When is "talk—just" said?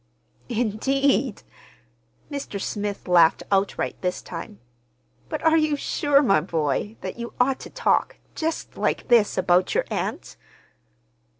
7.69-8.77